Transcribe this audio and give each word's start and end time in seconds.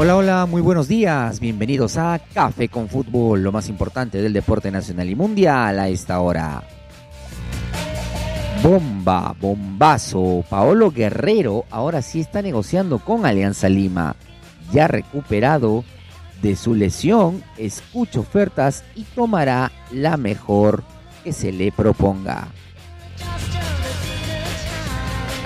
Hola, 0.00 0.14
hola, 0.14 0.46
muy 0.46 0.62
buenos 0.62 0.86
días. 0.86 1.40
Bienvenidos 1.40 1.96
a 1.96 2.20
Café 2.32 2.68
con 2.68 2.88
Fútbol, 2.88 3.42
lo 3.42 3.50
más 3.50 3.68
importante 3.68 4.22
del 4.22 4.32
deporte 4.32 4.70
nacional 4.70 5.10
y 5.10 5.16
mundial 5.16 5.76
a 5.80 5.88
esta 5.88 6.20
hora. 6.20 6.62
Bomba, 8.62 9.34
bombazo. 9.40 10.44
Paolo 10.48 10.92
Guerrero 10.92 11.64
ahora 11.68 12.00
sí 12.00 12.20
está 12.20 12.42
negociando 12.42 13.00
con 13.00 13.26
Alianza 13.26 13.68
Lima. 13.68 14.14
Ya 14.70 14.86
recuperado 14.86 15.82
de 16.42 16.54
su 16.54 16.76
lesión, 16.76 17.42
escucha 17.56 18.20
ofertas 18.20 18.84
y 18.94 19.02
tomará 19.02 19.72
la 19.90 20.16
mejor 20.16 20.84
que 21.24 21.32
se 21.32 21.50
le 21.50 21.72
proponga. 21.72 22.46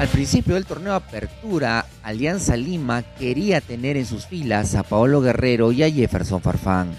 Al 0.02 0.08
principio 0.08 0.56
del 0.56 0.66
torneo 0.66 0.94
Apertura, 0.94 1.86
Alianza 2.02 2.56
Lima 2.56 3.02
quería 3.02 3.60
tener 3.60 3.96
en 3.96 4.04
sus 4.04 4.26
filas 4.26 4.74
a 4.74 4.82
Paolo 4.82 5.20
Guerrero 5.20 5.70
y 5.70 5.84
a 5.84 5.88
Jefferson 5.88 6.42
Farfán. 6.42 6.90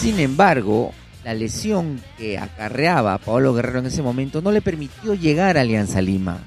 Sin 0.00 0.18
embargo, 0.18 0.94
la 1.24 1.34
lesión 1.34 2.00
que 2.16 2.38
acarreaba 2.38 3.12
a 3.12 3.18
Paolo 3.18 3.52
Guerrero 3.52 3.80
en 3.80 3.86
ese 3.88 4.00
momento 4.00 4.40
no 4.40 4.50
le 4.50 4.62
permitió 4.62 5.12
llegar 5.12 5.58
a 5.58 5.60
Alianza 5.60 6.00
Lima. 6.00 6.38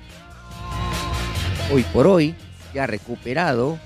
Hoy 1.71 1.83
por 1.93 2.07
hoy, 2.07 2.33
ya 2.73 2.87
recuperado, 2.87 3.77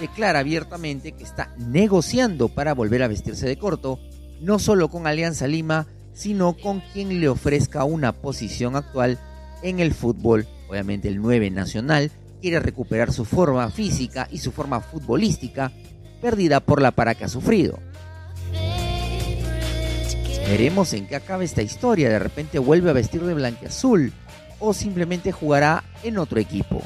declara 0.00 0.38
abiertamente 0.38 1.16
que 1.16 1.24
está 1.24 1.52
negociando 1.58 2.48
para 2.48 2.74
volver 2.74 3.02
a 3.02 3.08
vestirse 3.08 3.48
de 3.48 3.58
corto, 3.58 3.98
no 4.40 4.60
solo 4.60 4.88
con 4.88 5.08
Alianza 5.08 5.48
Lima, 5.48 5.88
sino 6.12 6.56
con 6.56 6.80
quien 6.92 7.20
le 7.20 7.28
ofrezca 7.28 7.82
una 7.82 8.12
posición 8.12 8.76
actual 8.76 9.18
en 9.68 9.80
el 9.80 9.94
fútbol. 9.94 10.46
Obviamente 10.68 11.08
el 11.08 11.20
9 11.20 11.50
nacional 11.50 12.10
quiere 12.40 12.60
recuperar 12.60 13.12
su 13.12 13.24
forma 13.24 13.70
física 13.70 14.28
y 14.30 14.38
su 14.38 14.52
forma 14.52 14.80
futbolística 14.80 15.72
perdida 16.20 16.60
por 16.60 16.80
la 16.80 16.92
para 16.92 17.14
que 17.14 17.24
ha 17.24 17.28
sufrido. 17.28 17.78
Veremos 20.48 20.92
en 20.92 21.06
qué 21.08 21.16
acaba 21.16 21.42
esta 21.42 21.62
historia. 21.62 22.08
De 22.08 22.20
repente 22.20 22.58
vuelve 22.58 22.90
a 22.90 22.92
vestir 22.92 23.22
de 23.22 23.34
blanqueazul 23.34 24.12
o 24.60 24.72
simplemente 24.72 25.32
jugará 25.32 25.82
en 26.04 26.18
otro 26.18 26.38
equipo. 26.38 26.82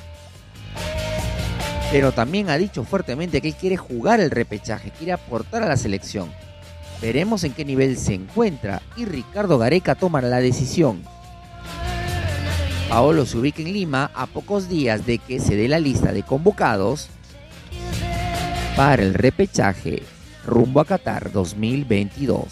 Pero 1.93 2.13
también 2.13 2.49
ha 2.49 2.57
dicho 2.57 2.85
fuertemente 2.85 3.41
que 3.41 3.49
él 3.49 3.55
quiere 3.55 3.77
jugar 3.77 4.21
el 4.21 4.31
repechaje, 4.31 4.93
quiere 4.93 5.13
aportar 5.13 5.63
a 5.63 5.69
la 5.69 5.77
selección. 5.77 6.31
Veremos 7.03 7.45
en 7.45 7.53
qué 7.53 7.65
nivel 7.65 7.97
se 7.99 8.15
encuentra 8.15 8.81
y 8.97 9.05
Ricardo 9.05 9.59
Gareca 9.59 9.95
tomará 9.95 10.29
la 10.29 10.41
decisión. 10.41 11.03
Paolo 12.91 13.25
se 13.25 13.39
ubica 13.39 13.63
en 13.63 13.73
Lima 13.73 14.11
a 14.17 14.27
pocos 14.27 14.69
días 14.69 15.07
de 15.07 15.19
que 15.19 15.39
se 15.39 15.55
dé 15.55 15.69
la 15.69 15.79
lista 15.79 16.11
de 16.11 16.25
convocados 16.25 17.07
para 18.75 19.05
el 19.05 19.15
repechaje 19.15 20.03
rumbo 20.45 20.81
a 20.81 20.85
Qatar 20.85 21.31
2022. 21.31 22.43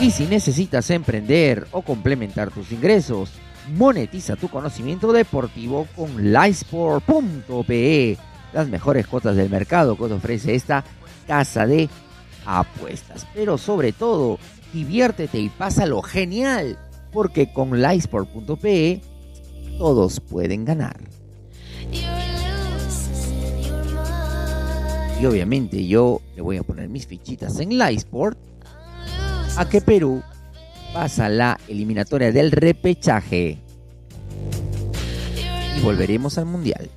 Y 0.00 0.12
si 0.12 0.24
necesitas 0.24 0.88
emprender 0.88 1.66
o 1.72 1.82
complementar 1.82 2.50
tus 2.50 2.72
ingresos, 2.72 3.32
monetiza 3.76 4.34
tu 4.34 4.48
conocimiento 4.48 5.12
deportivo 5.12 5.88
con 5.94 6.32
Lysport.pe, 6.32 8.16
las 8.54 8.66
mejores 8.68 9.06
cuotas 9.06 9.36
del 9.36 9.50
mercado 9.50 9.94
que 9.94 10.04
ofrece 10.04 10.54
esta 10.54 10.84
casa 11.26 11.66
de 11.66 11.90
apuestas. 12.46 13.26
Pero 13.34 13.58
sobre 13.58 13.92
todo, 13.92 14.38
diviértete 14.72 15.38
y 15.38 15.48
pásalo 15.48 16.02
genial, 16.02 16.78
porque 17.12 17.52
con 17.52 17.80
Lysport.pe 17.80 19.00
todos 19.78 20.20
pueden 20.20 20.64
ganar. 20.64 20.96
Y 25.20 25.26
obviamente 25.26 25.86
yo 25.86 26.22
le 26.34 26.40
voy 26.40 26.56
a 26.56 26.62
poner 26.62 26.88
mis 26.88 27.06
fichitas 27.06 27.60
en 27.60 27.78
Lysport 27.78 28.38
a 29.56 29.68
que 29.68 29.82
Perú 29.82 30.22
pasa 30.94 31.28
la 31.28 31.58
eliminatoria 31.68 32.32
del 32.32 32.50
repechaje. 32.50 33.58
Y 35.76 35.80
volveremos 35.82 36.38
al 36.38 36.46
Mundial. 36.46 36.88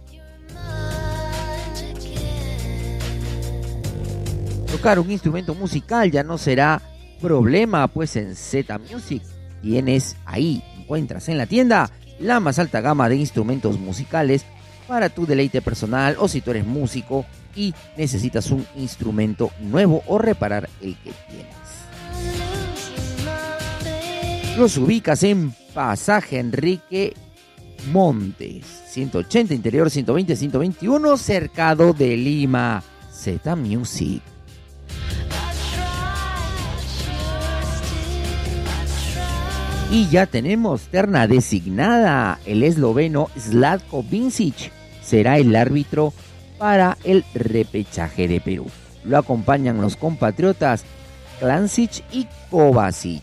Tocar 4.71 4.99
un 4.99 5.11
instrumento 5.11 5.53
musical 5.53 6.09
ya 6.09 6.23
no 6.23 6.37
será 6.37 6.81
problema, 7.23 7.87
pues 7.87 8.17
en 8.17 8.35
Z 8.35 8.77
Music 8.91 9.23
tienes 9.61 10.17
ahí, 10.25 10.61
encuentras 10.77 11.29
en 11.29 11.37
la 11.37 11.45
tienda 11.45 11.89
la 12.19 12.41
más 12.41 12.59
alta 12.59 12.81
gama 12.81 13.07
de 13.07 13.15
instrumentos 13.15 13.79
musicales 13.79 14.45
para 14.89 15.07
tu 15.07 15.25
deleite 15.25 15.61
personal 15.61 16.17
o 16.19 16.27
si 16.27 16.41
tú 16.41 16.51
eres 16.51 16.67
músico 16.67 17.25
y 17.55 17.73
necesitas 17.97 18.51
un 18.51 18.67
instrumento 18.75 19.51
nuevo 19.61 20.03
o 20.05 20.17
reparar 20.17 20.69
el 20.81 20.97
que 20.97 21.13
tienes. 21.29 21.47
Los 24.57 24.77
ubicas 24.77 25.23
en 25.23 25.55
Pasaje 25.73 26.39
Enrique 26.39 27.13
Montes, 27.91 28.65
180 28.89 29.53
Interior 29.53 29.89
120 29.89 30.35
121, 30.35 31.17
cercado 31.17 31.93
de 31.93 32.17
Lima. 32.17 32.83
Z 33.11 33.55
Music. 33.55 34.21
Y 39.93 40.07
ya 40.07 40.25
tenemos 40.25 40.87
terna 40.87 41.27
designada. 41.27 42.39
El 42.47 42.63
esloveno 42.63 43.29
Zlatko 43.37 44.01
Vincic 44.01 44.71
será 45.03 45.37
el 45.37 45.55
árbitro 45.55 46.13
para 46.57 46.97
el 47.03 47.23
repechaje 47.35 48.27
de 48.27 48.41
Perú. 48.41 48.65
Lo 49.03 49.19
acompañan 49.19 49.79
los 49.79 49.95
compatriotas 49.95 50.83
Klancic 51.39 52.03
y 52.11 52.27
Kovacic. 52.49 53.21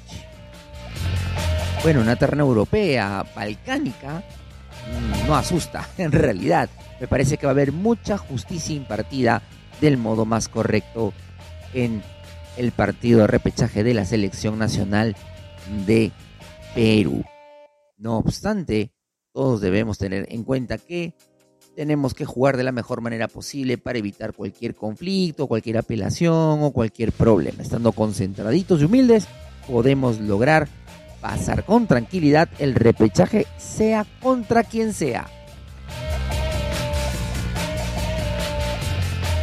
Bueno, 1.82 2.02
una 2.02 2.14
terna 2.14 2.44
europea, 2.44 3.26
balcánica, 3.34 4.22
mm, 4.86 5.26
no 5.26 5.34
asusta, 5.34 5.88
en 5.98 6.12
realidad. 6.12 6.70
Me 7.00 7.08
parece 7.08 7.36
que 7.36 7.46
va 7.46 7.50
a 7.50 7.54
haber 7.54 7.72
mucha 7.72 8.16
justicia 8.16 8.76
impartida 8.76 9.42
del 9.80 9.96
modo 9.96 10.24
más 10.24 10.46
correcto 10.46 11.14
en 11.74 12.00
el 12.56 12.70
partido 12.70 13.22
de 13.22 13.26
repechaje 13.26 13.82
de 13.82 13.92
la 13.92 14.04
selección 14.04 14.56
nacional 14.56 15.16
de 15.84 16.12
Perú. 16.74 17.22
No 17.98 18.18
obstante, 18.18 18.92
todos 19.32 19.60
debemos 19.60 19.98
tener 19.98 20.26
en 20.30 20.44
cuenta 20.44 20.78
que 20.78 21.14
tenemos 21.76 22.14
que 22.14 22.24
jugar 22.24 22.56
de 22.56 22.64
la 22.64 22.72
mejor 22.72 23.00
manera 23.00 23.28
posible 23.28 23.78
para 23.78 23.98
evitar 23.98 24.32
cualquier 24.32 24.74
conflicto, 24.74 25.46
cualquier 25.46 25.78
apelación 25.78 26.62
o 26.62 26.72
cualquier 26.72 27.12
problema. 27.12 27.62
Estando 27.62 27.92
concentraditos 27.92 28.80
y 28.80 28.84
humildes, 28.84 29.28
podemos 29.66 30.20
lograr 30.20 30.68
pasar 31.20 31.64
con 31.64 31.86
tranquilidad 31.86 32.48
el 32.58 32.74
repechaje, 32.74 33.46
sea 33.58 34.06
contra 34.20 34.64
quien 34.64 34.92
sea. 34.92 35.28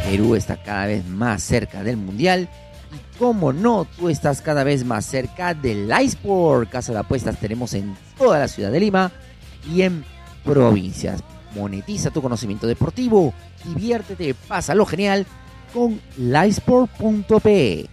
Perú 0.04 0.34
está 0.34 0.62
cada 0.62 0.86
vez 0.86 1.06
más 1.06 1.42
cerca 1.42 1.82
del 1.82 1.98
Mundial 1.98 2.48
y 3.18 3.20
como 3.20 3.52
no, 3.52 3.86
tú 3.96 4.08
estás 4.08 4.40
cada 4.40 4.64
vez 4.64 4.84
más 4.84 5.04
cerca 5.04 5.54
del 5.54 5.90
iSport. 6.02 6.70
Casa 6.70 6.92
de 6.92 6.98
apuestas 6.98 7.38
tenemos 7.38 7.74
en 7.74 7.96
toda 8.16 8.38
la 8.38 8.48
ciudad 8.48 8.70
de 8.70 8.80
Lima 8.80 9.10
y 9.70 9.82
en 9.82 10.04
provincias. 10.44 11.22
Monetiza 11.54 12.10
tu 12.10 12.22
conocimiento 12.22 12.66
deportivo, 12.66 13.32
diviértete, 13.64 14.34
pásalo 14.34 14.84
genial 14.86 15.26
con 15.72 16.00
lysport.pe. 16.16 17.88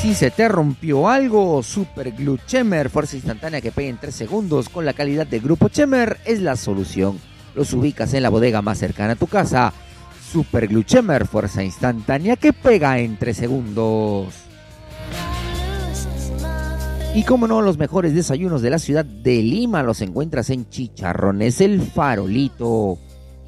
Si 0.00 0.14
se 0.14 0.30
te 0.30 0.48
rompió 0.48 1.08
algo, 1.08 1.62
Super 1.62 2.12
Glue 2.12 2.38
Chemer, 2.46 2.90
fuerza 2.90 3.16
instantánea 3.16 3.60
que 3.60 3.72
pega 3.72 3.88
en 3.88 3.98
3 3.98 4.14
segundos 4.14 4.68
con 4.68 4.84
la 4.84 4.92
calidad 4.92 5.26
de 5.26 5.40
Grupo 5.40 5.68
Chemer 5.68 6.18
es 6.24 6.40
la 6.40 6.54
solución. 6.54 7.18
Los 7.54 7.72
ubicas 7.72 8.12
en 8.14 8.22
la 8.22 8.28
bodega 8.28 8.62
más 8.62 8.78
cercana 8.78 9.14
a 9.14 9.16
tu 9.16 9.26
casa. 9.26 9.72
Super 10.32 10.68
Glue 10.68 10.84
Chemer, 10.84 11.26
fuerza 11.26 11.62
instantánea 11.62 12.36
que 12.36 12.52
pega 12.52 12.98
en 12.98 13.16
3 13.16 13.36
segundos. 13.36 14.34
Y 17.14 17.22
como 17.22 17.46
no, 17.46 17.62
los 17.62 17.78
mejores 17.78 18.12
desayunos 18.14 18.60
de 18.60 18.70
la 18.70 18.78
ciudad 18.78 19.04
de 19.04 19.42
Lima 19.42 19.82
los 19.82 20.02
encuentras 20.02 20.50
en 20.50 20.68
Chicharrones 20.68 21.62
El 21.62 21.80
Farolito. 21.80 22.98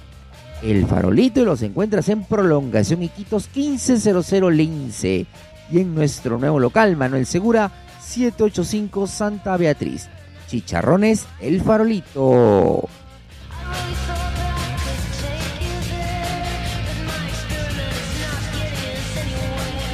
El 0.61 0.85
Farolito 0.85 1.41
y 1.41 1.45
los 1.45 1.61
encuentras 1.61 2.09
en 2.09 2.23
Prolongación 2.23 3.03
Iquitos 3.03 3.49
1500 3.55 4.53
Lince. 4.53 5.25
y 5.71 5.79
en 5.79 5.95
nuestro 5.95 6.37
nuevo 6.37 6.59
local, 6.59 6.95
Manuel 6.97 7.25
Segura, 7.25 7.71
785 8.01 9.07
Santa 9.07 9.57
Beatriz. 9.57 10.07
Chicharrones 10.47 11.25
El 11.39 11.61
Farolito. 11.61 12.89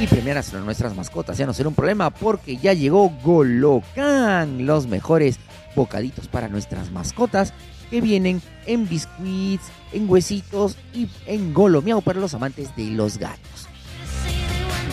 y 0.00 0.06
premiar 0.06 0.36
a 0.36 0.58
nuestras 0.58 0.94
mascotas. 0.94 1.38
Ya 1.38 1.46
no 1.46 1.54
será 1.54 1.68
un 1.68 1.74
problema 1.74 2.10
porque 2.10 2.56
ya 2.56 2.72
llegó 2.74 3.10
Golocan, 3.22 4.66
los 4.66 4.86
mejores 4.86 5.38
bocaditos 5.76 6.26
para 6.26 6.48
nuestras 6.48 6.90
mascotas 6.90 7.54
que 7.88 8.00
vienen 8.00 8.42
en 8.66 8.88
biscuits, 8.88 9.66
en 9.92 10.10
huesitos 10.10 10.76
y 10.92 11.08
en 11.26 11.54
golomiao 11.54 12.00
para 12.00 12.18
los 12.18 12.34
amantes 12.34 12.74
de 12.74 12.86
los 12.86 13.18
gatos. 13.18 13.68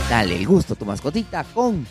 Dale 0.07 0.35
el 0.35 0.45
gusto 0.45 0.75
a 0.75 0.77
tu 0.77 0.85
mascotita 0.85 1.44
con 1.44 1.88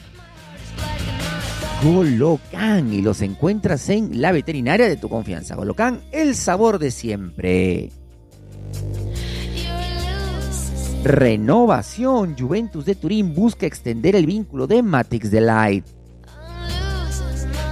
Golocan 1.83 2.93
y 2.93 3.03
los 3.03 3.23
encuentras 3.23 3.89
en 3.89 4.21
la 4.21 4.31
veterinaria 4.31 4.89
de 4.89 4.97
tu 4.97 5.09
confianza. 5.09 5.57
Golocan, 5.57 6.01
el 6.13 6.37
sabor 6.37 6.79
de 6.79 6.93
siempre. 6.93 7.91
Renovación. 11.03 12.37
Juventus 12.39 12.85
de 12.85 12.95
Turín 12.95 13.35
busca 13.35 13.67
extender 13.67 14.15
el 14.15 14.27
vínculo 14.27 14.69
de 14.69 14.85
Matix 14.85 15.33
Delight. 15.33 15.85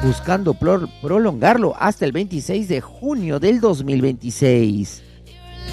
Buscando 0.03 0.55
prolongarlo 0.55 1.75
hasta 1.79 2.05
el 2.05 2.13
26 2.13 2.69
de 2.69 2.81
junio 2.81 3.39
del 3.39 3.61
2026. 3.61 5.03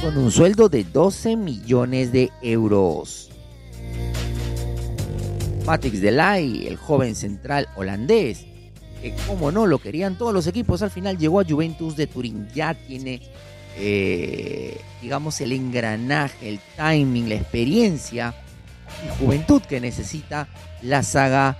Con 0.01 0.17
un 0.17 0.31
sueldo 0.31 0.69
de 0.69 0.83
12 0.83 1.35
millones 1.35 2.11
de 2.11 2.29
euros. 2.41 3.29
Matix 5.65 6.01
Delay, 6.01 6.67
el 6.67 6.77
joven 6.77 7.15
central 7.15 7.67
holandés, 7.75 8.45
que 9.01 9.15
como 9.27 9.51
no 9.51 9.65
lo 9.65 9.79
querían 9.79 10.17
todos 10.17 10.33
los 10.33 10.47
equipos, 10.47 10.81
al 10.81 10.91
final 10.91 11.17
llegó 11.17 11.39
a 11.39 11.45
Juventus 11.45 11.95
de 11.95 12.07
Turín. 12.07 12.47
Ya 12.53 12.73
tiene 12.73 13.21
eh, 13.79 14.81
digamos, 15.01 15.39
el 15.41 15.51
engranaje, 15.51 16.49
el 16.49 16.59
timing, 16.75 17.29
la 17.29 17.35
experiencia 17.35 18.33
y 19.05 19.23
juventud 19.23 19.61
que 19.61 19.79
necesita 19.79 20.47
la 20.81 21.03
saga 21.03 21.57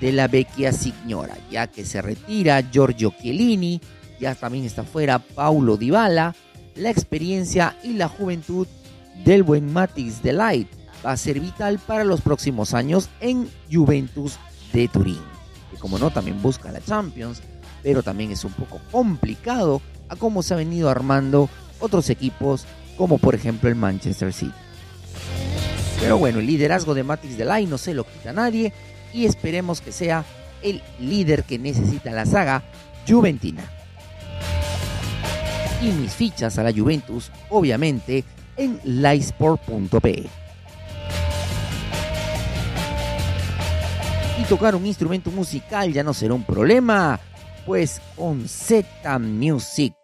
de 0.00 0.12
la 0.12 0.28
Vecchia 0.28 0.72
Signora, 0.72 1.36
ya 1.50 1.66
que 1.66 1.84
se 1.84 2.00
retira 2.00 2.62
Giorgio 2.70 3.12
Chiellini, 3.20 3.80
ya 4.18 4.34
también 4.34 4.64
está 4.64 4.84
fuera 4.84 5.18
Paulo 5.18 5.76
Dybala, 5.76 6.34
la 6.74 6.90
experiencia 6.90 7.76
y 7.82 7.94
la 7.94 8.08
juventud 8.08 8.66
del 9.24 9.42
buen 9.42 9.72
Matix 9.72 10.22
Delight 10.22 10.68
va 11.04 11.12
a 11.12 11.16
ser 11.16 11.40
vital 11.40 11.78
para 11.78 12.04
los 12.04 12.20
próximos 12.20 12.74
años 12.74 13.08
en 13.20 13.48
Juventus 13.70 14.38
de 14.72 14.88
Turín, 14.88 15.20
que 15.70 15.78
como 15.78 15.98
no 15.98 16.10
también 16.10 16.40
busca 16.40 16.72
la 16.72 16.80
Champions, 16.80 17.42
pero 17.82 18.02
también 18.02 18.30
es 18.30 18.44
un 18.44 18.52
poco 18.52 18.80
complicado 18.90 19.80
a 20.08 20.16
cómo 20.16 20.42
se 20.42 20.54
ha 20.54 20.58
venido 20.58 20.90
armando 20.90 21.48
otros 21.78 22.10
equipos, 22.10 22.66
como 22.96 23.18
por 23.18 23.34
ejemplo 23.34 23.68
el 23.68 23.74
Manchester 23.74 24.32
City. 24.32 24.52
Pero 26.00 26.18
bueno, 26.18 26.38
el 26.38 26.46
liderazgo 26.46 26.94
de 26.94 27.04
Matrix 27.04 27.36
Delay 27.36 27.66
no 27.66 27.76
se 27.76 27.94
lo 27.94 28.04
quita 28.04 28.30
a 28.30 28.34
nadie 28.34 28.72
y 29.12 29.26
esperemos 29.26 29.80
que 29.80 29.92
sea 29.92 30.24
el 30.62 30.82
líder 30.98 31.44
que 31.44 31.58
necesita 31.58 32.12
la 32.12 32.26
saga 32.26 32.62
Juventina. 33.08 33.62
Y 35.82 35.92
mis 35.92 36.12
fichas 36.14 36.58
a 36.58 36.62
la 36.62 36.72
Juventus, 36.72 37.30
obviamente, 37.48 38.24
en 38.56 38.78
lysport.pe. 38.84 40.26
Y 44.38 44.44
tocar 44.44 44.74
un 44.74 44.86
instrumento 44.86 45.30
musical 45.30 45.92
ya 45.92 46.02
no 46.02 46.14
será 46.14 46.34
un 46.34 46.44
problema 46.44 47.20
pues 47.66 48.00
con 48.16 48.48
Z 48.48 49.18
Music 49.18 49.94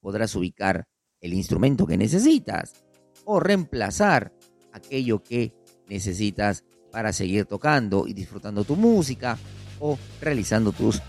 podrás 0.00 0.34
ubicar 0.36 0.86
el 1.20 1.34
instrumento 1.34 1.86
que 1.86 1.96
necesitas 1.96 2.84
o 3.24 3.40
reemplazar 3.40 4.32
aquello 4.72 5.22
que 5.22 5.54
necesitas 5.88 6.62
para 6.94 7.12
seguir 7.12 7.44
tocando 7.44 8.06
y 8.06 8.12
disfrutando 8.14 8.62
tu 8.62 8.76
música 8.76 9.36
o 9.80 9.98
realizando 10.20 10.70
tus 10.70 11.02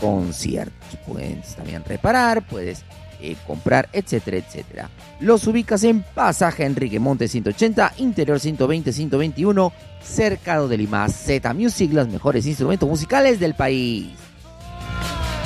conciertos. 0.00 0.96
Puedes 1.04 1.56
también 1.56 1.84
reparar, 1.84 2.46
puedes 2.46 2.84
eh, 3.20 3.34
comprar, 3.44 3.88
etcétera, 3.92 4.36
etcétera. 4.36 4.90
Los 5.18 5.44
ubicas 5.48 5.82
en 5.82 6.04
Pasaje 6.14 6.64
Enrique 6.64 7.00
Monte 7.00 7.26
180, 7.26 7.94
Interior 7.98 8.38
120-121, 8.38 9.72
cercado 10.04 10.68
de 10.68 10.78
Lima. 10.78 11.08
Z 11.08 11.52
Music, 11.52 11.92
los 11.92 12.06
mejores 12.06 12.46
instrumentos 12.46 12.88
musicales 12.88 13.40
del 13.40 13.54
país 13.54 14.12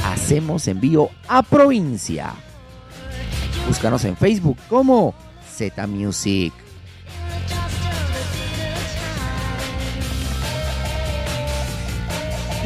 hacemos 0.04 0.68
envío 0.68 1.08
a 1.28 1.42
provincia. 1.42 2.34
Búscanos 3.66 4.04
en 4.04 4.18
Facebook 4.18 4.58
como 4.68 5.14
Z 5.50 5.86
Music. 5.86 6.52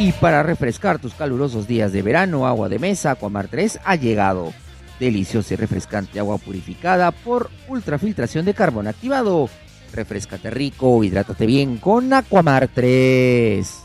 Y 0.03 0.11
para 0.11 0.43
refrescar 0.43 0.99
tus 0.99 1.15
calurosos 1.15 1.69
días 1.69 1.93
de 1.93 2.03
verano, 2.03 2.45
agua 2.45 2.69
de 2.69 2.81
mesa 2.81 3.13
Aquamar 3.13 3.47
3 3.47 3.79
ha 3.85 3.95
llegado. 3.95 4.53
Deliciosa 4.99 5.55
y 5.55 5.57
refrescante 5.57 6.19
agua 6.19 6.39
purificada 6.39 7.13
por 7.13 7.51
ultrafiltración 7.69 8.45
de 8.45 8.53
carbón 8.53 8.89
activado. 8.89 9.49
Refrescate 9.93 10.51
rico, 10.51 11.05
hidrátate 11.05 11.47
bien 11.47 11.77
con 11.77 12.13
Aquamar 12.13 12.67
3. 12.67 13.79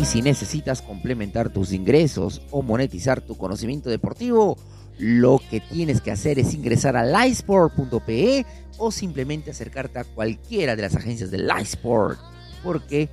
Y 0.00 0.04
si 0.04 0.22
necesitas 0.22 0.80
complementar 0.80 1.48
tus 1.48 1.72
ingresos 1.72 2.40
o 2.52 2.62
monetizar 2.62 3.20
tu 3.20 3.36
conocimiento 3.36 3.90
deportivo, 3.90 4.56
lo 4.98 5.40
que 5.50 5.60
tienes 5.60 6.00
que 6.00 6.10
hacer 6.10 6.38
es 6.38 6.54
ingresar 6.54 6.96
a 6.96 7.04
livesport.pe 7.04 8.46
o 8.78 8.90
simplemente 8.90 9.50
acercarte 9.50 9.98
a 9.98 10.04
cualquiera 10.04 10.76
de 10.76 10.82
las 10.82 10.94
agencias 10.96 11.30
de 11.30 11.38
Livesport, 11.38 12.18
porque 12.62 13.08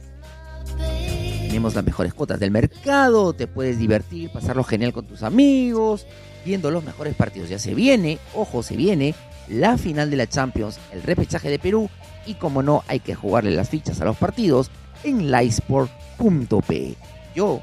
tenemos 1.47 1.75
las 1.75 1.83
mejores 1.83 2.13
cuotas 2.13 2.39
del 2.39 2.51
mercado, 2.51 3.33
te 3.33 3.47
puedes 3.47 3.77
divertir, 3.77 4.31
pasarlo 4.31 4.63
genial 4.63 4.93
con 4.93 5.05
tus 5.05 5.23
amigos, 5.23 6.07
viendo 6.45 6.71
los 6.71 6.83
mejores 6.83 7.15
partidos. 7.15 7.49
Ya 7.49 7.59
se 7.59 7.75
viene, 7.75 8.19
ojo, 8.33 8.63
se 8.63 8.75
viene 8.75 9.13
la 9.49 9.77
final 9.77 10.09
de 10.09 10.17
la 10.17 10.27
Champions, 10.27 10.79
el 10.93 11.03
repechaje 11.03 11.49
de 11.49 11.59
Perú 11.59 11.89
y 12.25 12.35
como 12.35 12.63
no 12.63 12.83
hay 12.87 12.99
que 12.99 13.15
jugarle 13.15 13.51
las 13.51 13.69
fichas 13.69 13.99
a 14.01 14.05
los 14.05 14.17
partidos 14.17 14.71
en 15.03 15.31
lysport.pe. 15.31 16.95
Yo, 17.35 17.61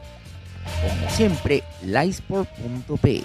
como 0.83 1.11
siempre, 1.11 1.63
lysport.pe. 1.83 3.23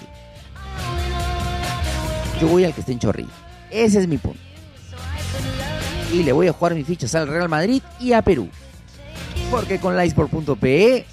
Voy 2.44 2.64
al 2.64 2.74
que 2.74 2.80
esté 2.80 2.92
en 2.92 2.98
Chorri. 2.98 3.26
Ese 3.70 4.00
es 4.00 4.08
mi 4.08 4.18
punto. 4.18 4.38
Y 6.12 6.22
le 6.22 6.32
voy 6.32 6.46
a 6.48 6.52
jugar 6.52 6.74
mis 6.74 6.86
fichas 6.86 7.14
al 7.14 7.26
Real 7.26 7.48
Madrid 7.48 7.82
y 7.98 8.12
a 8.12 8.22
Perú. 8.22 8.48
Porque 9.50 9.78
con 9.78 9.96
lysport.pe 9.96 11.06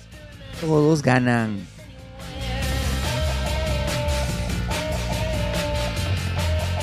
todos 0.60 1.02
ganan. 1.02 1.66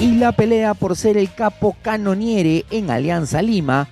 Y 0.00 0.14
la 0.14 0.32
pelea 0.32 0.74
por 0.74 0.96
ser 0.96 1.16
el 1.16 1.32
capo 1.32 1.76
canoniere 1.82 2.64
en 2.70 2.90
Alianza 2.90 3.42
Lima 3.42 3.88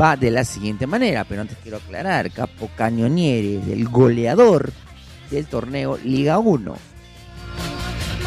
va 0.00 0.16
de 0.16 0.30
la 0.30 0.44
siguiente 0.44 0.86
manera, 0.86 1.24
pero 1.24 1.40
antes 1.40 1.58
quiero 1.62 1.78
aclarar, 1.78 2.30
Capo 2.30 2.70
Cañonieri 2.76 3.56
es 3.56 3.68
el 3.68 3.88
goleador 3.88 4.72
del 5.30 5.46
torneo 5.46 5.98
Liga 6.04 6.38
1. 6.38 6.76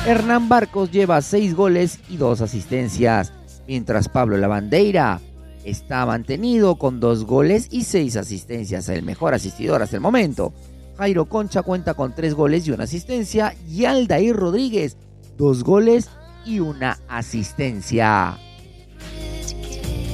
Hernán 0.06 0.50
Barcos 0.50 0.92
lleva 0.92 1.22
6 1.22 1.56
goles 1.56 2.00
y 2.10 2.18
2 2.18 2.42
asistencias, 2.42 3.34
mientras 3.68 4.10
Pablo 4.10 4.38
Lavandeira 4.38 5.20
está 5.64 6.06
mantenido 6.06 6.76
con 6.76 7.00
2 7.00 7.26
goles 7.26 7.68
y 7.70 7.84
6 7.84 8.18
asistencias, 8.18 8.90
el 8.90 9.04
mejor 9.04 9.34
asistidor 9.34 9.82
hasta 9.82 9.96
el 9.96 10.02
momento. 10.02 10.54
Jairo 10.98 11.26
Concha 11.26 11.62
cuenta 11.62 11.94
con 11.94 12.16
3 12.16 12.34
goles 12.34 12.68
y 12.68 12.72
una 12.72 12.86
asistencia 12.86 13.56
y 13.70 13.86
Aldair 13.86 14.36
Rodríguez 14.36 14.98
2 15.38 15.64
goles 15.64 16.10
y 16.46 16.60
una 16.60 17.00
asistencia 17.08 18.38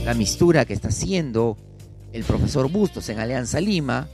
la 0.07 0.13
mistura 0.13 0.63
que 0.63 0.71
está 0.71 0.87
haciendo 0.87 1.57
el 2.13 2.23
profesor 2.23 2.71
Bustos 2.71 3.09
en 3.09 3.19
Alianza 3.19 3.59
Lima 3.59 4.07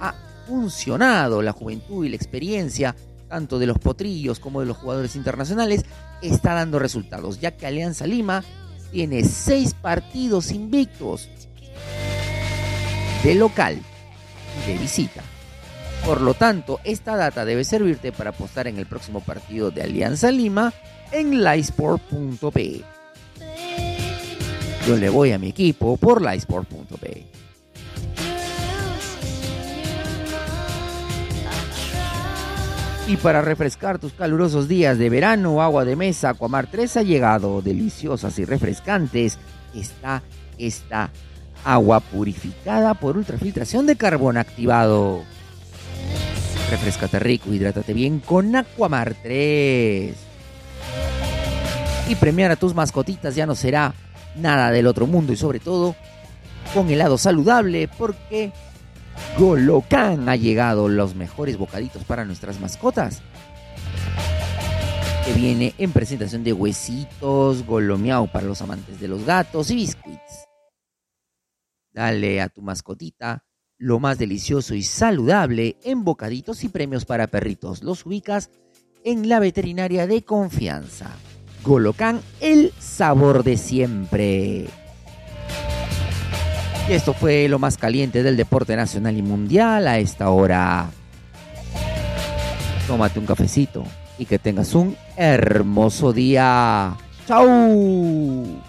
ha 0.00 0.12
funcionado. 0.48 1.42
La 1.42 1.52
juventud 1.52 2.04
y 2.04 2.08
la 2.08 2.16
experiencia, 2.16 2.96
tanto 3.28 3.58
de 3.58 3.66
los 3.66 3.78
potrillos 3.78 4.40
como 4.40 4.60
de 4.60 4.66
los 4.66 4.76
jugadores 4.76 5.16
internacionales, 5.16 5.84
está 6.22 6.54
dando 6.54 6.78
resultados, 6.78 7.40
ya 7.40 7.56
que 7.56 7.66
Alianza 7.66 8.06
Lima 8.06 8.44
tiene 8.90 9.24
seis 9.24 9.74
partidos 9.74 10.50
invictos 10.50 11.28
de 13.22 13.34
local 13.34 13.78
y 14.62 14.72
de 14.72 14.78
visita. 14.78 15.22
Por 16.04 16.20
lo 16.20 16.34
tanto, 16.34 16.80
esta 16.84 17.16
data 17.16 17.44
debe 17.44 17.64
servirte 17.64 18.12
para 18.12 18.30
apostar 18.30 18.66
en 18.66 18.78
el 18.78 18.86
próximo 18.86 19.20
partido 19.20 19.70
de 19.70 19.82
Alianza 19.82 20.30
Lima 20.30 20.72
en 21.12 21.42
lysport.pe 21.42 22.82
Yo 24.86 24.96
le 24.96 25.10
voy 25.10 25.32
a 25.32 25.38
mi 25.38 25.48
equipo 25.48 25.96
por 25.96 26.22
la 26.22 26.34
Y 33.08 33.16
para 33.16 33.40
refrescar 33.40 33.98
tus 33.98 34.12
calurosos 34.12 34.68
días 34.68 34.98
de 34.98 35.08
verano, 35.08 35.62
agua 35.62 35.86
de 35.86 35.96
mesa 35.96 36.28
Aquamar 36.28 36.66
3 36.70 36.98
ha 36.98 37.02
llegado. 37.02 37.62
Deliciosas 37.62 38.38
y 38.38 38.44
refrescantes 38.44 39.38
está 39.74 40.22
esta 40.58 41.10
agua 41.64 42.00
purificada 42.00 42.92
por 42.92 43.16
ultrafiltración 43.16 43.86
de 43.86 43.96
carbón 43.96 44.36
activado. 44.36 45.22
Refrescate 46.70 47.18
rico, 47.18 47.50
hidrátate 47.50 47.94
bien 47.94 48.20
con 48.20 48.54
Aquamar 48.54 49.14
3. 49.22 50.14
Y 52.10 52.14
premiar 52.16 52.50
a 52.50 52.56
tus 52.56 52.74
mascotitas 52.74 53.34
ya 53.34 53.46
no 53.46 53.54
será 53.54 53.94
nada 54.36 54.70
del 54.70 54.86
otro 54.86 55.06
mundo 55.06 55.32
y 55.32 55.36
sobre 55.36 55.60
todo 55.60 55.96
con 56.74 56.90
helado 56.90 57.16
saludable 57.16 57.88
porque 57.96 58.52
Golocan 59.38 60.28
ha 60.28 60.36
llegado 60.36 60.88
los 60.88 61.14
mejores 61.14 61.56
bocaditos 61.56 62.04
para 62.04 62.24
nuestras 62.24 62.60
mascotas. 62.60 63.22
Que 65.24 65.32
viene 65.32 65.74
en 65.78 65.92
presentación 65.92 66.42
de 66.42 66.52
huesitos, 66.52 67.64
golomiao 67.66 68.26
para 68.32 68.46
los 68.46 68.62
amantes 68.62 69.00
de 69.00 69.08
los 69.08 69.24
gatos 69.24 69.70
y 69.70 69.76
biscuits. 69.76 70.46
Dale 71.92 72.40
a 72.40 72.48
tu 72.48 72.62
mascotita 72.62 73.44
lo 73.78 74.00
más 74.00 74.18
delicioso 74.18 74.74
y 74.74 74.82
saludable 74.82 75.76
en 75.84 76.04
bocaditos 76.04 76.64
y 76.64 76.68
premios 76.68 77.04
para 77.04 77.28
perritos. 77.28 77.82
Los 77.82 78.04
ubicas 78.06 78.50
en 79.04 79.28
la 79.28 79.38
veterinaria 79.38 80.06
de 80.06 80.22
confianza. 80.22 81.10
Golocan, 81.62 82.20
el 82.40 82.72
sabor 82.78 83.44
de 83.44 83.56
siempre. 83.56 84.68
Y 86.88 86.92
esto 86.92 87.12
fue 87.12 87.48
lo 87.48 87.58
más 87.58 87.76
caliente 87.76 88.22
del 88.22 88.38
deporte 88.38 88.74
nacional 88.74 89.14
y 89.14 89.20
mundial 89.20 89.86
a 89.86 89.98
esta 89.98 90.30
hora. 90.30 90.86
Tómate 92.86 93.18
un 93.18 93.26
cafecito 93.26 93.84
y 94.16 94.24
que 94.24 94.38
tengas 94.38 94.74
un 94.74 94.96
hermoso 95.14 96.14
día. 96.14 96.96
¡Chao! 97.26 98.67